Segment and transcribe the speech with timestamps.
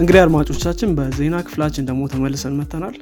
[0.00, 2.94] እንግዲህ አድማጮቻችን በዜና ክፍላችን ደግሞ ተመልሰን መተናል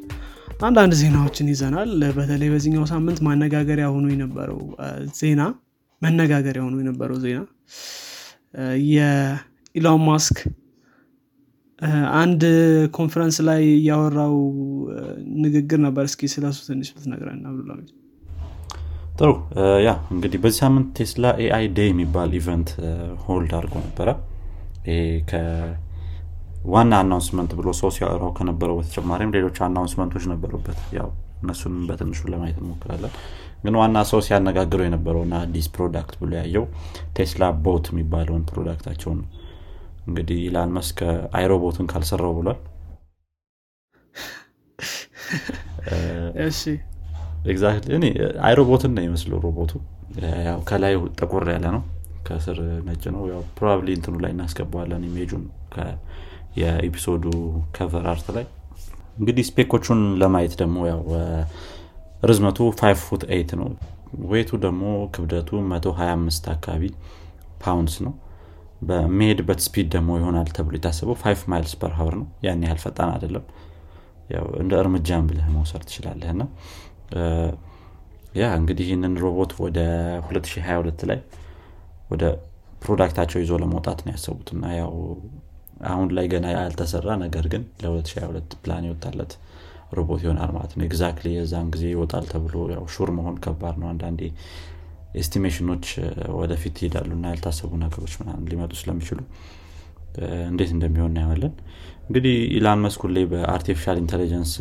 [0.61, 4.61] አንዳንድ ዜናዎችን ይዘናል። በተለይ በዚህኛው ሳምንት መነጋገሪያ ሆኖ የነበረው
[5.19, 5.43] ዜና
[6.03, 7.41] መነጋገሪያ ሆኖ የነበረው ዜና
[8.91, 10.39] የኢሎን ማስክ
[12.21, 12.43] አንድ
[12.97, 14.37] ኮንፈረንስ ላይ ያወራው
[15.45, 17.41] ንግግር ነበር። እስኪ ስለሱ ትንሽ ብትነግረን
[19.19, 19.31] ጥሩ።
[19.87, 22.69] ያው እንግዲህ በዚህ ሳምንት Tesla AI Day የሚባል event
[23.25, 24.09] hold አድርጎ ነበረ
[26.67, 31.09] ዋና announcement ብሎ ሰው ሲያወራው ከነበረው በተጨማሪም ሌሎች announcement ኦች ነበሩበት። ያው
[31.43, 33.13] እነሱንም በትንሹ ለማየት እንሞክራለን።
[33.65, 36.65] ግን ዋና ሰው ሲያነጋግረው የነበረውና አዲስ product ብሎ ያየው
[37.17, 39.21] Tesla Bot የሚባለውን product ኣቸውን
[40.07, 40.99] እንግዲህ ኢላን መስክ
[41.39, 42.59] I, Robot ን ካልሰራው ብሏል።
[47.97, 48.05] እኔ
[48.47, 49.73] I, Robot ን ነው ሚመስለው ሮቦቱ።
[50.47, 51.83] ያው ከላይ ጠቆር ያለ ነው።
[52.27, 55.45] ከስር ነጭ ነው። ያው probably እንትኑ ላይ እናስገባዋለን። image ኡን
[56.59, 57.25] የ episode
[57.77, 58.47] ኡ cover art ላይ።
[59.19, 61.01] እንግዲህ spec ኦቹን ለማየት ደግሞ ያው
[62.23, 63.69] ርዝመቱ 5 foot 8 ነው።
[64.31, 64.83] weight ኡ ደግሞ
[65.15, 66.85] ክብደቱ 125 አካባቢ
[67.65, 68.15] pounds ነው።
[68.89, 73.45] በሚሄድበት speed ደግሞ ይሆናል ተብሎ የታሰበው 5 miles per hour ነው። ያን ያህል ፈጣን አይደለም።
[74.63, 76.43] እንደ እርምጃን ብለህ መውሰድ ትችላለህ። እና
[78.39, 79.79] ያው እንግዲህ ይህንን ሮቦት ወደ
[80.25, 81.21] 2022 ላይ
[82.11, 82.25] ወደ
[82.83, 84.93] product ኣቸው ይዞ ለመውጣት ነው ያሰቡት። እና ያው
[85.87, 89.33] አሁን ላይ ገና ያልተሰራ ነገር ግን ለ2022 ፕላን የወጣለት
[89.97, 94.21] ሮቦት ይሆናል ማለት ነው። exactly የዛን ጊዜ ይወጣል ተብሎ ያው sure መሆን ከባድ ነው። አንዳንዴ
[95.21, 95.87] estimation ኦች
[96.39, 99.19] ወደፊት ይሄዳሉ እና ያልታሰቡ ነገሮች ምናምን ሊመጡ ስለሚችሉ
[100.51, 101.53] እንዴት እንደሚሆን እናየዋለን።
[102.07, 104.53] እንግዲህ ኢላን መስክ ሁሌ በ artificial intelligence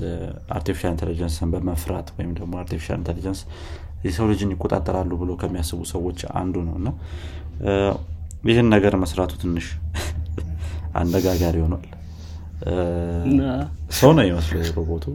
[0.58, 3.42] artificial intelligence ን በመፍራት ወይም ደግሞ artificial intelligence
[4.06, 6.90] የሰው ልጅን ይቆጣጠራሉ ብሎ ከሚያስቡ ሰዎች አንዱ ነው እና
[8.50, 9.68] ይህን ነገር መስራቱ ትንሽ
[10.98, 11.86] አነጋጋሪ ሆኗል።
[13.98, 15.06] ሰው ነው ሚመስለው ሮቦቱ።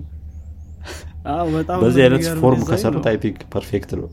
[1.82, 4.08] በዚህ አይነት form ከሰሩት I think perfect ነው።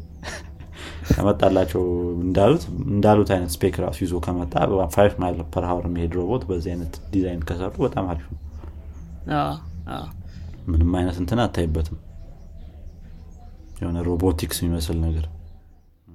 [1.11, 1.83] ከመጣላቸው
[2.23, 4.53] እንዳሉት እንዳሉት አይነት spec ራሱ ይዞ ከመጣ
[4.95, 8.39] five mile per hour የሚሄድ ሮቦት በዚህ አይነት ዲዛይን ከሰሩ በጣም አሪፍ ነው።
[10.69, 11.97] ምንም አይነት እንትን አታይበትም።
[13.81, 15.25] የሆነ ሮቦቲክስ የሚመስል ነገር።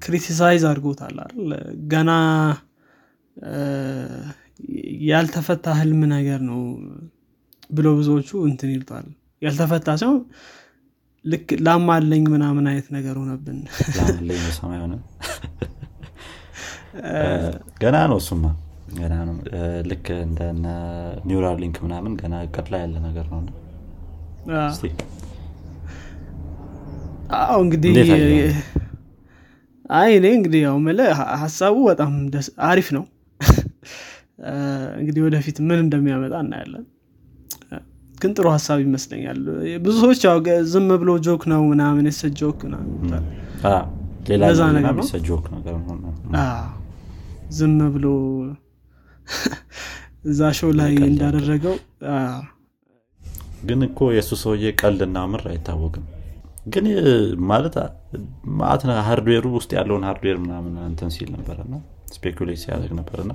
[0.03, 1.51] criticize አድርጎታል አይደል?
[1.93, 2.11] ገና
[5.09, 6.61] ያልተፈታ ህልም ነገር ነው
[7.71, 9.07] ብሎ ብዙዎቹ እንትን ይሉታል።
[9.43, 10.19] ያልተፈታ ሲሆን
[11.25, 13.59] ልክ ላማለኝ ምናምን አይነት ነገር ሆነብን።
[17.83, 18.45] ገና ነው እሱማ።
[18.99, 19.37] ገና ነው።
[19.91, 20.41] ልክ እንደ
[21.27, 23.41] ኒውራል ሊንክ ምናምን ገና እቅድ ላይ ያለ ነገር ነው።
[27.41, 27.93] አዎ እንግዲህ
[29.95, 30.77] አይ እኔ እንግዲህ ያው
[31.43, 32.13] ሀሳቡ በጣም
[32.69, 33.05] አሪፍ ነው
[34.99, 36.85] እንግዲህ ወደፊት ምን እንደሚያመጣ እናያለን።
[38.19, 39.39] ግን ጥሩ ሀሳብ ይመስለኛል።
[39.85, 40.39] ብዙ ሰዎች ያው
[40.73, 42.61] ዝም ብሎ joke ነው ምናምን የሰ joke
[44.31, 44.45] ሌላ
[44.77, 44.95] ነገር
[47.57, 48.07] ዝም ብሎ
[50.31, 51.75] እዛ show ላይ እንዳደረገው
[53.67, 56.05] ግን እኮ የእሱ ሰውዬ ቀልድና ምር አይታወቅም።
[56.67, 56.87] ግን
[57.49, 57.75] ማለት
[58.61, 61.75] ማለት hardware ኡ ውስጥ ያለውን hardware ምናምን እንትን ሲል ነበረና
[62.15, 63.33] speculate ሲያደርግ ነበርና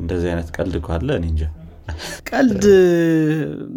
[0.00, 1.42] እንደዚህ አይነት ቀልድ ካለ እኔ እንጃ።
[2.30, 2.64] ቀልድ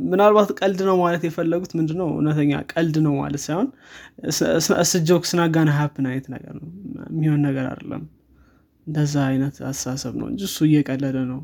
[0.09, 2.07] ምናልባት ቀልድ ነው ማለት የፈለጉት ምንድነው?
[2.16, 3.68] እውነተኛ ቀልድ ነው ማለት ሳይሆን
[4.91, 6.68] ስጆክ ስናጋና ሀፕን አይነት ነገር ነው።
[7.12, 8.03] የሚሆን ነገር አይደለም።
[8.88, 11.41] እንደዛ አይነት አስተሳሰብ ነው እንጂ እሱ እየቀለደ ነው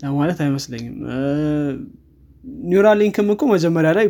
[0.00, 0.96] ለማለት አይመስለኝም።
[2.64, 4.06] Neuralink ም እኮ መጀመሪያ ላይ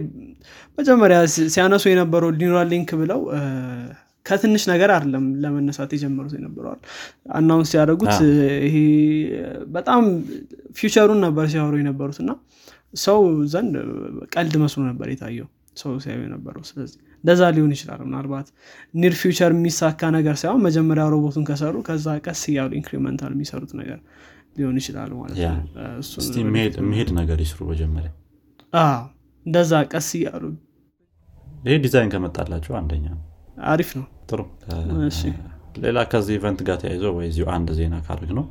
[0.79, 1.19] መጀመሪያ
[1.53, 3.21] ሲያነሱ የነበረው Neuralink ብለው
[4.27, 6.81] ከትንሽ ነገር አይደለም ለመነሳት የጀመሩት የነበረዋል
[7.37, 8.17] announce ሲያደረጉት
[8.67, 8.77] ይሄ
[9.77, 10.03] በጣም
[10.79, 12.33] future ኡን ነበር ሲያወሩ የነበሩት እና
[13.01, 13.21] ሰው
[13.53, 13.75] ዘንድ
[14.35, 18.49] ቀልድ መስሎ ነበር የታየው ሰው ሲያዩ የነበረው። ስለዚህ እንደዛ ሊሆን ይችላል። ምናልባት
[18.95, 23.99] near future የሚሳካ ነገር ሳይሆን መጀመሪያ ሮቦቱን ከሰሩ ከዛ ቀስ እያሉ incremental የሚሰሩት ነገር
[24.59, 25.57] ሊሆን ይችላል ማለት ነው።
[27.21, 28.11] ነገር ይስሩ መጀመሪያ።
[29.47, 30.45] እንደዛ ቀስ እያሉ
[31.67, 33.23] ይህ ዲዛይን ከመጣላቸው አንደኛ ነው
[33.57, 34.41] አሪፍ ነው። ጥሩ።
[35.85, 38.45] ሌላ ከዚህ event ጋር ተያይዞ ወይ ዚሁ አንድ ዜና ካርግ ነው።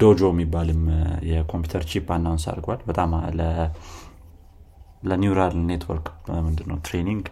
[0.00, 0.82] Dojo የሚባልም
[1.28, 3.10] የኮምፒውተር chip announce አድርጓል። በጣም
[5.02, 6.06] ለ neural network
[6.46, 7.26] ምንድነው training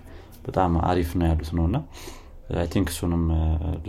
[0.47, 1.79] በጣም አሪፍ ነው ያሉት ነው። እና
[2.57, 3.23] I think እሱንም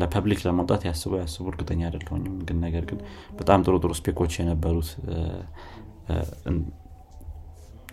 [0.02, 3.00] ለ public ለማውጣት ያስቡ ያስቡ። እርግጠኛ አይደለሁኝም ግን ነገር ግን
[3.40, 4.90] በጣም ጥሩ ጥሩ spec ኦች የነበሩት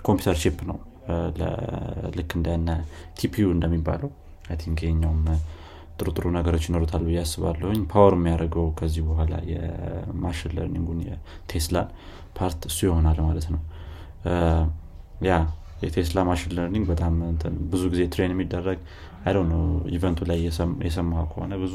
[0.04, 0.78] ኮምፒውተር chip ነው።
[2.18, 2.68] ልክ እንደነ
[3.18, 4.10] TPU እንደሚባለው
[4.60, 5.22] think ይኛውም
[5.98, 11.88] ጥሩ ጥሩ ነገሮች ይኖሩታል ብዬ አስባለሁኝ። power የሚያደርገው ከዚህ በኋላ የ machine learning ኡን የቴስላን
[12.38, 13.60] part እሱ ይሆናል ማለት ነው።
[15.28, 15.34] ያ
[15.84, 17.14] የቴስላ machine learning በጣም
[17.72, 18.78] ብዙ ጊዜ train የሚደረግ
[19.24, 19.62] አይ ነው
[19.96, 20.38] event ኡ ላይ
[20.86, 21.74] የሰማ ከሆነ ብዙ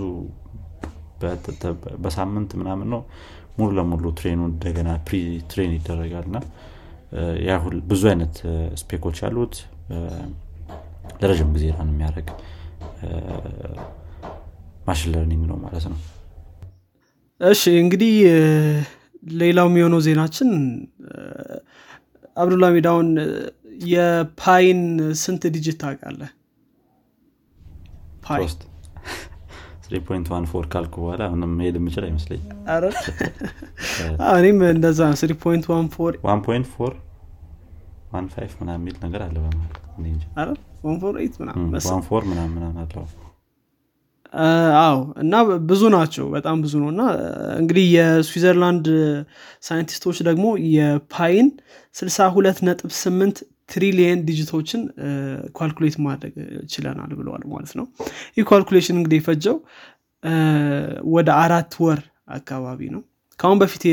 [2.03, 3.01] በሳምንት ምናምን ነው
[3.59, 5.17] ሙሉ ለሙሉ train ኡ እንደገና pre
[5.51, 6.37] train ይደረጋል እና
[7.47, 8.35] ያሁል ብዙ አይነት
[8.81, 9.55] spec ኦች ያሉት
[11.21, 12.27] ለረዥም ጊዜ run የሚያደርግ
[14.87, 15.99] machine learning ነው ማለት ነው።
[17.41, 18.13] እሺ እንግዲህ
[19.39, 20.49] ሌላው የሚሆነው ዜናችን
[22.37, 23.09] አብዱላ ሚዳውን
[23.87, 24.81] የ pi ን
[25.21, 26.31] ስንት digit ታውቃለህ?
[28.25, 28.61] pi ሶስት
[29.89, 32.41] 3.14 ካልኩ በኋላ ምንም መሄድ የምችል አይመስለኝ
[34.39, 36.97] እኔም እንደዛ three point one four 1.4
[38.13, 42.01] 15 ምናምን የሚል ነገር አለ በመሀል እኔ እንጃ። ኧረ ዋን ፎር ኤይት ምናምን ም፣ መሰለኝ።
[42.01, 43.05] 1.4 ምናምን ምናምን አለው
[44.79, 45.33] አዎ። እና
[45.69, 47.03] ብዙ ናቸው በጣም ብዙ ነው። እና
[47.57, 48.87] እንግዲህ የስዊዘርላንድ
[49.63, 51.47] ሳይንቲስቶች ደግሞ የ pi ን
[51.95, 53.39] 62 ነጥብ 8
[53.69, 54.81] ትሪሊየን digit ኦችን
[55.57, 56.35] calculate ማድረግ
[56.71, 57.85] ችለናል ብለዋል ማለት ነው።
[58.37, 59.57] ይህ calculation እንግዲህ የፈጀው
[61.11, 61.99] ወደ አራት ወር
[62.35, 63.01] አካባቢ ነው።
[63.39, 63.83] ከአሁን በፊት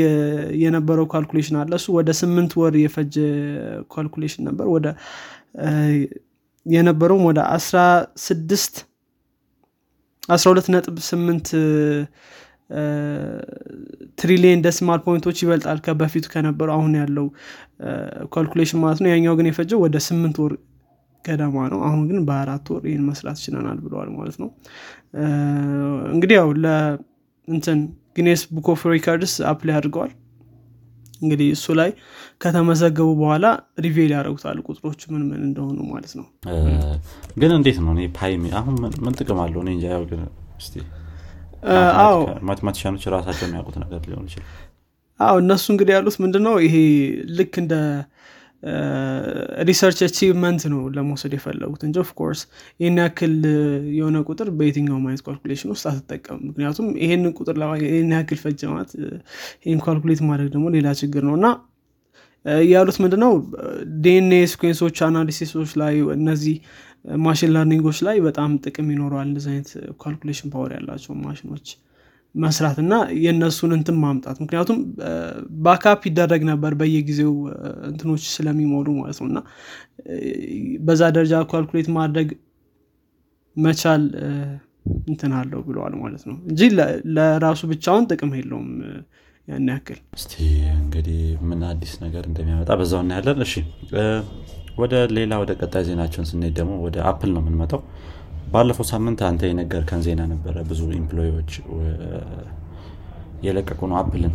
[0.61, 3.15] የነበረው calculation አለ። እሱ ወደ ስምንት ወር የፈጀ
[3.93, 4.87] calculation ነበር። ወደ
[6.67, 7.77] የነበረውም ወደ አስራ
[8.23, 8.75] ስድስት
[10.29, 11.51] 12.8
[14.19, 17.27] ትሪሊየን decimal point ኦች ይበልጣል ከበፊቱ ከነበረው አሁን ያለው
[18.33, 20.53] calculation ማለት ነው። ያኛው ግን የፈጀው ወደ ስምንት ወር
[21.25, 24.49] ገደማ ነው። አሁን ግን በአራት ወር ይህን መስራት ችለናል ብለዋል ማለት ነው።
[26.13, 27.79] እንግዲህ ያው ለእንትን
[28.17, 30.11] Guinness Book of Records apply አድርገዋል
[31.21, 31.89] እንግዲህ እሱ ላይ
[32.41, 33.45] ከተመዘገቡ በኋላ
[33.85, 36.25] reveal ያደረጉታል ቁጥሮቹ ምን ምን እንደሆኑ ማለት ነው።
[37.39, 39.61] ግን እንዴት ነው እኔ pi ሚ- አሁን ምን- ጥቅም አለው?
[39.63, 39.85] እኔ እንጃ።
[42.47, 44.49] mathematician ኦች ራሳቸው የሚያውቁት ነገር ሊሆን ይችላል።
[45.19, 46.75] አዎ እነሱ እንግዲህ ያሉት ምንድን ነው ይሄ
[47.37, 47.73] ልክ እንደ
[49.67, 52.41] research achievement ነው ለመውሰድ የፈለጉት እንጂ of course
[52.79, 53.59] ይህን ያክል እ፣
[53.97, 59.07] የሆነ ቁጥር በየትኛውም አይነት calculation ውስጥ አትጠቀም ምክንያቱም ይሄንን ቁጥር ይህን ያክል ፈጀ ማለት እ፣
[59.65, 61.47] ይህን calculate ማድረግ ደግሞ ሌላ ችግር ነው። እና
[62.67, 63.31] ያሉት ምንድነው?
[64.01, 66.55] DNA sequence ኦች analysis ኦች ላይ እነዚህ
[67.23, 69.69] machine learning ኦች ላይ በጣም ጥቅም ይኖረዋል። እንደዚህ አይነት
[70.01, 71.67] calculation power ያላቸው ማሽኖች
[72.35, 74.79] መስራት እና የእነሱን እንትን ማምጣት። ምክንያቱም
[75.65, 77.33] backup ይደረግ ነበር በየጊዜው
[77.89, 79.39] እንትኖች ስለሚሞሉ ማለት ነው። እና
[80.85, 82.29] በዛ ደረጃ calculate ማድረግ
[83.55, 84.03] መቻል
[85.07, 86.61] እንትን አለው ብለዋል ማለት ነው። እንጂ
[87.15, 88.67] ለራሱ ብቻውን ጥቅም የለውም
[89.47, 90.33] ያን ያክል። እስቲ
[90.77, 91.19] እንግዲህ
[91.49, 93.53] ምን አዲስ ነገር እንደሚያመጣ በዛው እናያለን። እሺ
[94.77, 97.81] ወደ ሌላ ወደ ቀጣይ ዜናችን ስንሄድ ደግሞ ወደ አፕል ነው የምንመጣው
[98.47, 101.51] ባለፈው ሳምንት አንተ የነገርከን ዜና ነበረ። ብዙ employee ኦች
[103.45, 104.33] የለቀቁ ነው Apple ን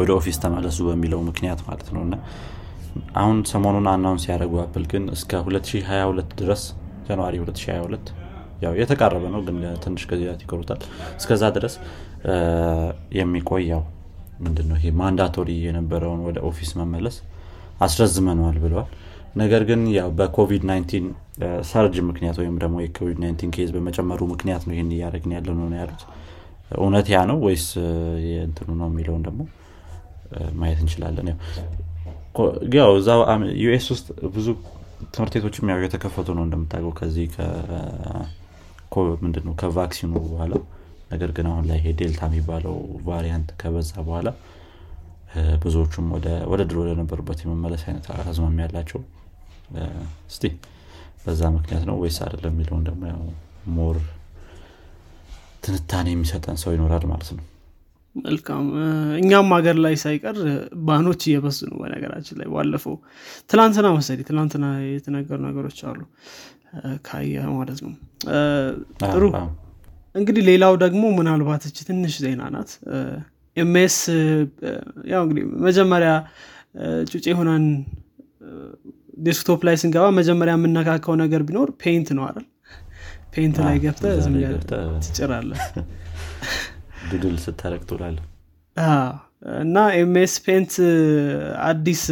[0.00, 2.14] ወደ office ተመለሱ በሚለው ምክንያት ማለት ነው። እና
[3.20, 6.62] አሁን ሰሞኑን announce ያደረጉ Apple ግን እስከ 2022 ድረስ
[7.08, 8.12] January 2022
[8.64, 10.80] ያው የተቃረበ ነው ግን ትንሽ ጊዜያት ይቀሩታል።
[11.20, 11.74] እስከዛ ድረስ
[13.18, 13.82] የሚቆይ ያው
[14.40, 17.16] ምንድነው ይሄ mandatory የነበረውን ወደ office መመለስ
[17.80, 18.88] አስረዝመነዋል ብለዋል
[19.36, 21.06] ነገር ግን ያው በኮቪድ-19
[21.70, 26.02] surge ምክንያት ወይም ደግሞ የኮቪድ-19 case በመጨመሩ ምክንያት ነው ይህን እያደረግን ያለ ነው ያሉት?
[26.78, 27.90] እውነት ያ ነው ወይስ እ፣
[28.26, 29.42] የእንትኑ ነው የሚለውን ደግሞ
[30.56, 31.28] ማየት እንችላለን?
[32.76, 32.90] ያው
[33.32, 34.48] አም- US ውስጥ ብዙ
[35.14, 37.26] ትምህርት ቤቶችም ያው የተከፈቱ ነው እንደምታውቀው ከዚህ
[39.22, 40.52] ምንድነው ከ vaccine ኡ በኋላ።
[41.12, 42.74] ነገር ግን አሁን ላይ ይሄ ዴልታ የሚባለው
[43.06, 44.28] variant ከበዛ በኋላ
[45.62, 46.06] ብዙዎቹም
[46.50, 49.00] ወደ ድሮ ወደነበሩበት የመመለስ አይነት አዝማሚያ ያላቸው
[50.30, 50.44] እስቲ
[51.24, 53.22] በዛ ምክንያት ነው ወይስ አይደለም የሚለውን ደግሞ ያው
[53.76, 53.96] more
[55.64, 57.44] ትንታኔ የሚሰጠን ሰው ይኖራል ማለት ነው።
[58.14, 58.66] መልካም።
[59.18, 60.36] እኛም ሀገር ላይ ሳይቀር
[60.86, 62.94] ban ኦች እየበዙ ነው በነገራችን ላይ ባለፈው
[63.50, 66.00] ትላንትና መሰለኝ ትላንትና የተነገሩ ነገሮች አሉ።
[67.06, 67.92] ካየ ማለት ነው።
[69.04, 69.24] ጥሩ።
[70.14, 72.70] እንግዲህ ሌላው ደግሞ ምናልባት እች ትንሽ ዜና ናት
[73.56, 73.96] MS
[75.10, 76.10] ያው እንግዲህ መጀመሪያ
[76.78, 77.64] እ፣ ጩጬ ሆነን
[79.26, 82.46] desktop ላይ ስንገባ መጀመሪያ የምነካከው ነገር ቢኖር Paint ነው አይደል?
[83.34, 84.12] Paint ላይ ገብተህ
[85.06, 85.62] ትጭራለህ።
[87.10, 88.24] doodle ስታረግ ትውላለህ።
[88.76, 89.12] አዎ፣
[89.62, 90.72] እና MS Paint
[91.66, 92.02] አዲስ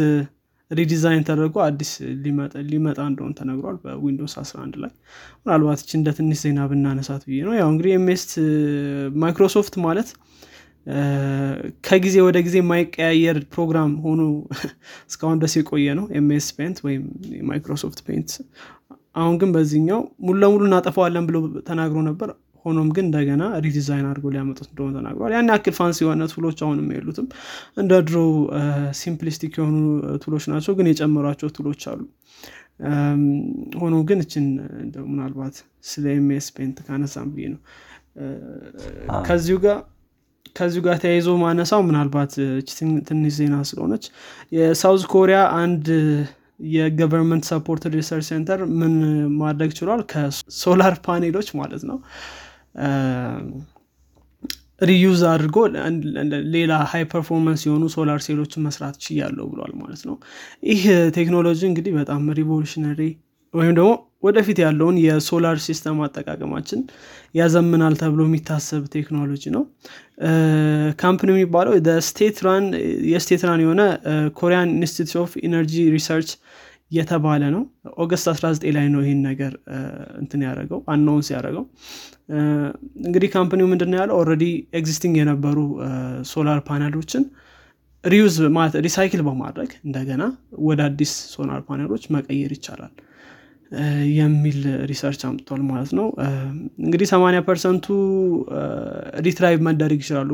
[0.71, 1.89] redesign ተደርጎ አዲስ
[2.23, 2.61] ሊመጣ-
[3.05, 4.91] እንደሆን ተነግሯል በ Windows 11 ላይ።
[5.41, 8.23] ምናልባት እች እንደ ትንሽ ዜና ብናነሳት ብዬ ነው። ያው እንግዲህ MS
[9.23, 10.09] Microsoft ማለት
[11.87, 14.21] ከጊዜ ወደ ጊዜ የማይቀያየር ፕሮግራም ሆኖ
[15.09, 17.03] እስካሁን ድረስ የቆየ ነው። MS Paint ወይም
[17.37, 18.31] የ Microsoft Paint።
[19.15, 21.37] አሁን ግን በዚህኛው ሙሉ ለሙሉ እናጠፋዋለን ብሎ
[21.67, 22.29] ተናግሮ ነበር።
[22.65, 26.87] ሆኖም ግን እንደገና redesign አድርገው ሊያመጡት እንደሆነ ተናግሯል። ያን ያክል fancy የሆነ tool ኦች አሁንም
[26.95, 27.27] የሉትም።
[27.77, 28.17] እንደ ድሮ
[29.01, 29.75] simplistic የሆኑ
[30.23, 32.01] tool ኦች ናቸው ግን የጨመሯቸው tool ኦች አሉ።
[33.81, 34.45] ሆኖ ግን እችን
[35.09, 35.57] ምናልባት
[35.89, 37.61] ስለ MS Paint ካነሳም ብዬ ነው።
[39.27, 39.77] ከዚሁ ጋር
[40.55, 42.33] ከዚሁ ጋር ተያይዞ ማነሳው ምናልባት
[43.07, 44.05] ትንሽ ዜና ስለሆነች
[44.57, 45.87] የ South Korea አንድ
[46.73, 48.93] የ government support research center ምን
[49.39, 50.01] ማድረግ ችሏል?
[50.11, 51.97] ከ solar panel ኦች ማለት ነው።
[54.81, 55.57] reuse አድርጎ
[56.55, 60.15] ሌላ high performance የሆኑ solar cell ኦችን መስራት ችያለው ብሏል ማለት ነው።
[60.69, 60.83] ይህ
[61.17, 63.01] ቴክኖሎጂ እንግዲህ በጣም revolutionary
[63.55, 63.91] ወይም ደግሞ
[64.23, 66.79] ወደፊት ያለውን የ solar system አጠቃቀማችን
[67.39, 69.63] ያዘምናል ተብሎ የሚታሰብ ቴክኖሎጂ ነው።
[71.01, 71.73] company የሚባለው
[73.11, 73.81] የ state run የሆነ
[74.39, 76.31] Korean Institute of Energy Research
[76.91, 77.61] የተባለ ነው።
[78.03, 79.53] August 19 ላይ ነው ይህን ነገር
[80.21, 81.63] እንትን ያደረገው announce ያደረገው።
[83.05, 84.15] እንግዲህ company ው ምንድን ያለው?
[84.21, 84.43] already
[84.79, 85.57] existing የነበሩ
[86.33, 87.25] solar panel ኦችን
[88.03, 90.23] reuse ማለት recycle በማድረግ እንደገና
[90.65, 92.93] ወደ አዲስ solar panel ኦች መቀየር ይቻላል
[94.17, 94.57] የሚል
[94.89, 96.07] research አምጥቷል ማለት ነው።
[96.83, 97.85] እንግዲህ 80 percent ኡ
[99.25, 100.31] retrieve መደረግ ይችላሉ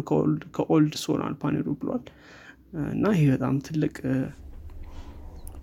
[0.58, 2.04] ከ old solar panel ኡ ብሏል።
[2.92, 3.96] እና ይህ በጣም ትልቅ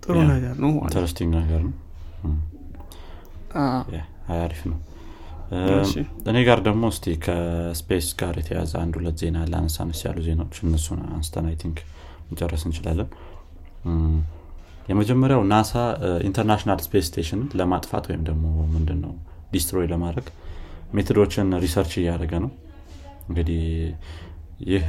[0.03, 1.75] ጥሩ ነገር ነው interesting ነገር ነው።
[4.37, 4.77] አሪፍ ነው።
[6.29, 10.99] እኔ ጋር ደግሞ እስቲ ከ space ጋር የተያያዘ አንድ ሁለት ዜና ለአነሳነስ ያሉ ዜናዎች እነሱን
[11.09, 11.79] አንስተን I think
[12.31, 13.09] መጨረስ እንችላለን
[14.89, 15.71] የመጀመሪያው ናሳ
[16.27, 19.13] International Space Station ለማጥፋት ወይም ደግሞ ምንድን ነው
[19.53, 20.27] destroy ለማድረግ
[20.93, 22.51] method ኦችን research እያደረገ ነው።
[23.29, 23.61] እንግዲህ
[24.69, 24.85] ይህ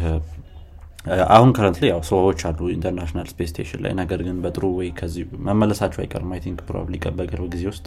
[1.35, 6.01] አሁን current ያው ሰዎች አሉ International Space Station ላይ ነገር ግን በጥሩ ወይ ከዚህ መመለሳቸው
[6.03, 7.87] አይቀርም። I think probably በቅርብ ጊዜ ውስጥ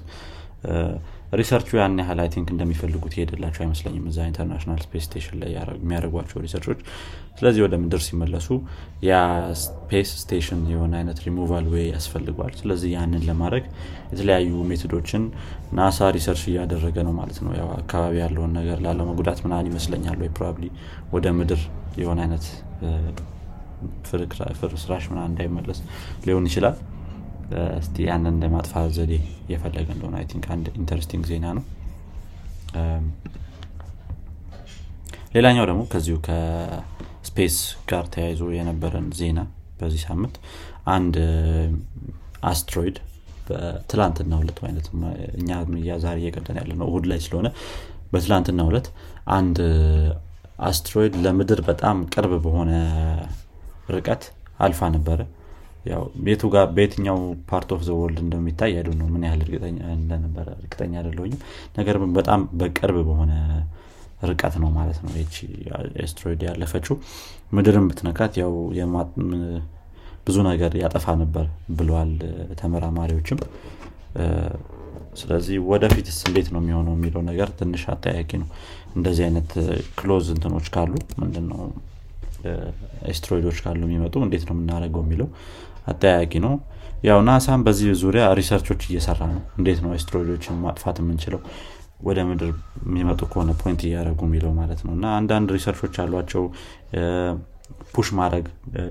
[1.39, 6.37] research ኡ ያን ያህል I think እንደሚፈልጉት ይሄድላቸው አይመስለኝም እዛ International Space Station ላይ የሚያደርጓቸው
[6.43, 6.79] research ኦች።
[7.37, 8.47] ስለዚህ ወደ ምድር ሲመለሱ
[9.07, 9.13] ያ
[9.61, 13.65] space station የሆነ አይነት ሪሙቫል ወይ ያስፈልጓል ስለዚህ ያንን ለማድረግ
[14.11, 15.23] የተለያዩ method ኦችን
[15.79, 20.67] ናሳ research እያደረገ ነው ማለት ነው። ያው አካባቢ ያለውን ነገር ላለመጉዳት ምናምን ይመስለኛል ወይ probably
[21.11, 21.61] ወደ ምድር
[22.03, 22.45] የሆነ አይነት
[24.61, 25.79] ፍርስራሽ ምናምን እንዳይመለስ
[26.27, 26.75] ሊሆን ይችላል
[27.79, 29.13] እስቲ ያንን ለማጥፋት ዘዴ
[29.45, 31.63] እየፈለገ እንደሆነ I think አንድ interesting ዜና ነው።
[35.35, 37.55] ሌላኛው ደግሞ ከዚሁ ከ space
[37.91, 39.39] ጋር ተያይዞ የነበረን ዜና
[39.79, 40.35] በዚህ ሳምንት
[40.95, 41.15] አንድ
[42.49, 42.97] አስትሮይድ
[43.47, 44.85] በትላንትናው እለት አይነት
[45.39, 45.49] እኛ
[46.03, 47.47] ዛሬ እየቀዳን ያለ ነው እሁድ ላይ ስለሆነ
[48.13, 48.87] በትላንትናው እለት
[49.37, 49.57] አንድ
[50.67, 52.71] አስትሮይድ ለምድር በጣም ቅርብ በሆነ
[53.89, 54.23] ርቀት
[54.65, 55.19] አልፋ ነበረ
[55.85, 57.17] ያው የቱ ጋር በየትኛው
[57.49, 59.41] part of the world እንደሚታይ I don't know ምን ያህል
[59.95, 61.41] እንደነበረ እርግጠኛ አይደለሁኝም።
[61.77, 63.33] ነገር በጣም በቅርብ በሆነ
[64.29, 65.35] ርቀት ነው ማለት ነው ይቺ
[66.03, 66.95] ኤስትሮይድ ያለፈችው።
[67.51, 68.53] ምድርን ብትነካት ያው
[70.27, 71.45] ብዙ ነገር ያጠፋ ነበር
[71.77, 72.11] ብለዋል
[72.59, 73.39] ተመራማሪዎችም።
[75.19, 78.47] ስለዚህ ወደፊትስ እንዴት ነው የሚሆነው የሚለው ነገር ትንሽ አጠያቂ ነው።
[78.95, 79.51] እንደዚህ አይነት
[79.99, 81.59] close እንትኖች ካሉ ምንድነው?
[83.11, 85.27] ኤስትሮይዶች ካሉ የሚመጡ እንዴት ነው የምናደርገው የሚለው
[85.85, 86.53] አጠያቂ ነው።
[87.03, 91.41] ያው ናሳም በዚህ ዙሪያ research ኦች እየሰራ ነው። እንዴት ነው ኤስትሮይዶችን ማጥፋት የምንችለው?
[92.01, 92.49] ወደ ምድር
[92.85, 96.43] የሚመጡ ከሆነ point እያደረጉ የሚለው ማለት ነው። እና አንዳንድ research ኦች አሏቸው
[97.93, 98.45] push ማድረግ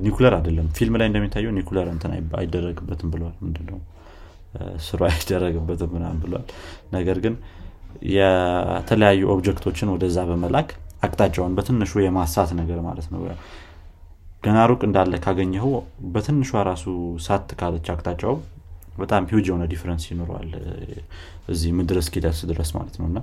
[0.04, 3.78] ኒኩለር አይደለም። ፊልም ላይ እንደሚታየው ኒኩለር እንትን አይደረግበትም ብለዋል ምንድነው?
[4.86, 6.46] ስሩ አይደረግበትም ምናምን ብለዋል
[6.92, 7.34] ነገር ግን
[8.12, 10.68] የተለያዩ object ኦችን ወደዛ በመላክ
[11.06, 13.20] አቅጣጫውን በትንሹ የማሳት ነገር ማለት ነው
[14.42, 15.68] ገና ሩቅ እንዳለ ካገኘው
[16.14, 16.84] በትንሿ ራሱ
[17.26, 18.34] ሳት ካለች አቅጣጫው
[18.96, 20.48] በጣም ሂውጅ የሆነ difference ይኖረዋል
[21.48, 23.18] እዚህ ምድር እስኪደርስ ድረስ ማለት ነው። እና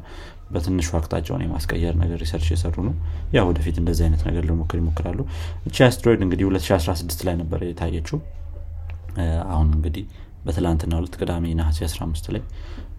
[0.51, 2.95] በትንሹ አቅጣጫውን የማስቀየር ነገር research የሰሩ ነው።
[3.35, 5.19] ያ ወደፊት እንደዚህ አይነት ነገር ለመሞከር ይሞክራሉ።
[5.67, 8.19] እቺ አስትሮይድ እንግዲህ 2016 ላይ ነበር የታየችው።
[9.51, 10.05] አሁን እንግዲህ
[10.45, 12.43] በትላንትናው እለት ቅዳሜ ነሐሴ 15 ላይ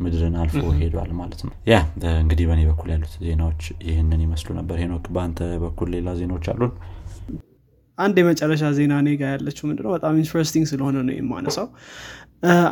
[0.01, 1.77] ምድርን አልፎ ሄዷል ማለት ነው። ያ
[2.23, 6.73] እንግዲህ በእኔ በኩል ያሉት ዜናዎች ይህንን ይመስሉ ነበር። ሄኖክ በአንተ በኩል ሌላ ዜናዎች አሉን
[8.01, 9.91] አንድ የመጨረሻ ዜና እኔ ጋ ያለችው ምንድነው?
[9.97, 11.67] በጣም interesting ስለሆነ ነው የማነሳው።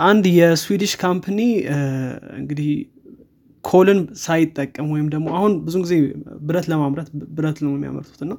[0.09, 1.41] አንድ የ Swedish company
[2.39, 2.71] እንግዲህ
[3.65, 5.95] coal ን ሳይጠቀም ወይም ደግሞ አሁን ብዙ ጊዜ
[6.47, 8.35] ብረት ለማምረት ብረት ነው የሚያመርቱት እና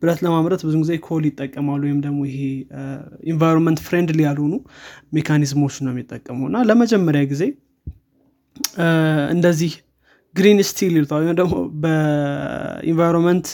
[0.00, 2.40] ብረት ለማምረት ብዙ ጊዜ coal ይጠቀማሉ ወይም ደግሞ ይሄ
[3.32, 4.54] environment friendly ያልሆኑ
[5.18, 7.44] mechanism ኦች ነው የሚጠቀሙ እና ለመጀመሪያ ጊዜ
[9.30, 9.72] እንደዚህ
[10.36, 13.48] green steel ይሉታል ወይም ደግሞ በ environment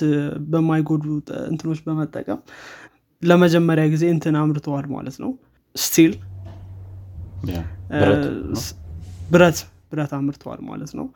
[0.52, 1.04] በማይጎዱ
[1.50, 2.40] እንትኖች በመጠቀም
[3.22, 5.32] ለመጀመሪያ ጊዜ እንትን አምርተዋል ማለት ነው።
[5.76, 6.12] steel
[9.32, 9.58] ብረት
[9.92, 11.06] ብረት አምርተዋል ማለት ነው።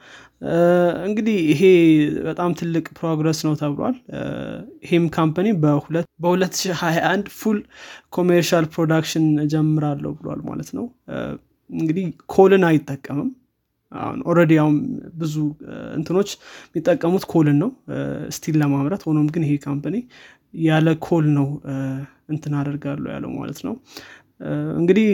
[1.06, 1.60] እንግዲህ ይሄ
[2.26, 3.96] በጣም ትልቅ progress ነው ተብሏል።
[4.84, 7.58] ይህም company በ2021 full
[8.10, 10.86] commercial production ጀምራለሁ ብሏል ማለት ነው።
[11.70, 13.30] እንግዲህ coal ን አይጠቀምም
[13.94, 14.76] አሁን already አሁን
[15.20, 15.34] ብዙ
[15.96, 16.30] እንትኖች
[16.66, 17.70] የሚጠቀሙት coal ን ነው።
[18.36, 19.96] steel ለማምረት ሆኖም ግን ይሄ company
[20.64, 21.46] ያለ coal ነው
[22.28, 23.74] እንትን አደርጋለሁ ያለው ማለት ነው።
[24.78, 25.08] እንግዲህ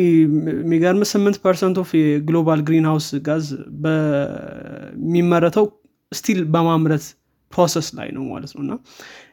[0.60, 3.46] የሚገርም ስምንት percent of የ global greenhouse gas
[3.84, 5.66] በሚመረተው
[6.12, 7.04] steel በማምረት
[7.52, 8.72] process ላይ ነው ማለት ነው። እና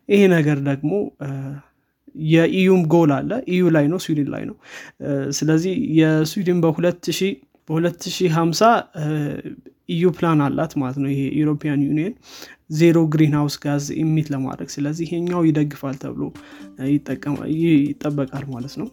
[0.09, 0.91] ይሄ ነገር ደግሞ
[2.29, 4.55] የ EU ም goal አለ። EU ላይ ነው ስዊድን ላይ ነው።
[5.37, 6.59] ስለዚህ የስዊድን
[7.67, 8.69] በ2050
[9.89, 12.13] EU plan አላት ማለት ነው ይሄ European Union
[12.77, 16.23] zero greenhouse gas emit ለማድረግ። ስለዚህ ይሄኛው ይደግፋል ተብሎ
[17.55, 18.87] ይጠበቃል ማለት ነው።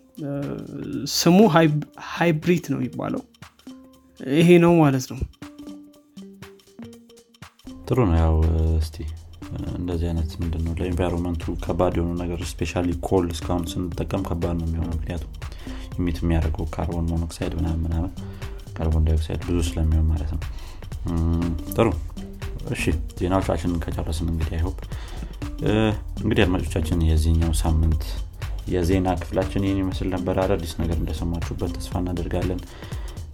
[1.15, 1.39] ስሙ
[2.13, 3.23] HYBRIT ነው የሚባለው።
[4.39, 5.19] ይሄ ነው ማለት ነው።
[7.87, 8.37] ጥሩ ነው ያው
[8.81, 8.97] እስቲ
[9.79, 14.67] እንደዚህ አይነት ምንድነው ለ environment ኡ ከባድ የሆኑ ነገር specially coal እስካሁን ስንጠቀም ከባድ ነው
[14.69, 15.33] የሚሆነው። ምክንያቱም
[15.99, 18.13] emit የሚያደርገው carbon monoxide ምናምን ምናምን
[18.77, 20.41] carbon dioxide ብዙ ስለሚሆን ማለት ነው።
[21.75, 21.89] ጥሩ።
[22.75, 22.83] እሺ
[23.19, 24.79] ዜናዎቻችንን ከጨረስን እንግዲህ I hope
[26.23, 28.05] እንግዲህ አድማጮቻችን የዚህኛው ሳምንት
[28.69, 32.61] የዜና ክፍላችን ይህን ይመስል ነበር። አዳዲስ ነገር እንደሰማችሁበት ተስፋ እናደርጋለን።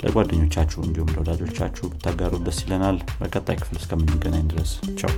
[0.03, 5.13] ለጓደኞቻችሁ እንዲሁም ለወዳጆቻችሁ ብታጋሩ ደስ ይለናል። በቀጣይ ክፍል እስከምንገናኝ ድረስ ቻው